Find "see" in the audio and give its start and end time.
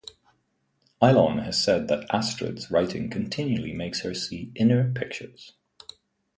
4.15-4.51